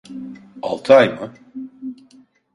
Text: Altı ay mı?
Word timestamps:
Altı 0.61 0.93
ay 0.93 1.09
mı? 1.13 1.33